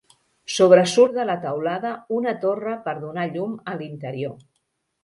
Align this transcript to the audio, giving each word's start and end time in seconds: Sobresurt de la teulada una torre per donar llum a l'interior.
Sobresurt 0.53 1.13
de 1.17 1.25
la 1.31 1.35
teulada 1.45 1.93
una 2.17 2.35
torre 2.47 2.75
per 2.89 2.99
donar 3.05 3.31
llum 3.37 3.57
a 3.75 3.81
l'interior. 3.85 4.39